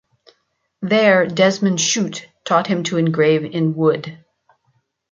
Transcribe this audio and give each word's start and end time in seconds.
There 0.81 1.27
Desmond 1.27 1.79
Chute 1.79 2.27
taught 2.43 2.65
him 2.65 2.81
to 2.85 2.97
engrave 2.97 3.45
in 3.45 3.75
wood. 3.75 4.17